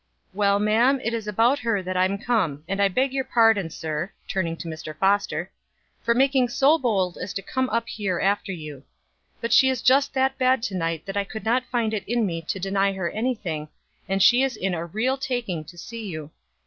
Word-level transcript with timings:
"Well, 0.33 0.57
ma'am, 0.57 0.99
it 1.03 1.13
is 1.13 1.27
about 1.27 1.59
her 1.59 1.83
that 1.83 1.95
I'm 1.95 2.17
come, 2.17 2.63
and 2.67 2.81
I 2.81 2.87
beg 2.87 3.13
your 3.13 3.23
pardon, 3.23 3.69
sir 3.69 4.11
(turning 4.27 4.57
to 4.57 4.67
Mr. 4.67 4.97
Foster), 4.97 5.51
for 6.01 6.15
making 6.15 6.49
so 6.49 6.79
bold 6.79 7.19
as 7.21 7.33
to 7.35 7.43
come 7.43 7.69
up 7.69 7.87
here 7.87 8.19
after 8.19 8.51
you; 8.51 8.83
but 9.41 9.53
she 9.53 9.69
is 9.69 9.83
just 9.83 10.15
that 10.15 10.39
bad 10.39 10.63
to 10.63 10.75
night 10.75 11.05
that 11.05 11.17
I 11.17 11.23
could 11.23 11.45
not 11.45 11.67
find 11.71 11.93
it 11.93 12.03
in 12.07 12.25
me 12.25 12.41
to 12.41 12.59
deny 12.59 12.93
her 12.93 13.11
any 13.11 13.35
thing, 13.35 13.67
and 14.09 14.23
she 14.23 14.41
is 14.41 14.57
in 14.57 14.73
a 14.73 14.85
real 14.87 15.17
taking 15.19 15.63
to 15.65 15.77
see 15.77 16.07
you. 16.07 16.31